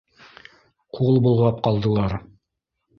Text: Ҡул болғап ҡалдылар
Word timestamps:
Ҡул 0.99 1.21
болғап 1.27 1.63
ҡалдылар 1.71 2.21